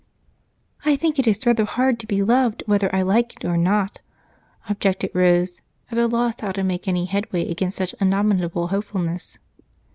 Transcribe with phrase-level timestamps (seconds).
[0.83, 3.99] "I think it is rather hard to be loved whether I like it or not,"
[4.67, 9.37] objected Rose, at a loss how to make any headway against such indomitable hopefulness.